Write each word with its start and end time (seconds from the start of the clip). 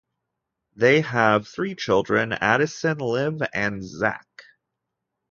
They 0.75 1.01
have 1.01 1.47
three 1.47 1.75
children, 1.75 2.31
Addison, 2.33 2.97
Liv 2.97 3.39
and 3.53 3.83
Zach. 3.87 4.25